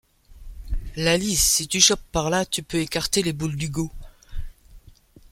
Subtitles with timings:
[0.95, 3.91] Laly, si tu chopes par là, tu peux écarter les boules d’Hugo...